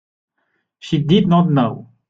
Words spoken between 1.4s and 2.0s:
know.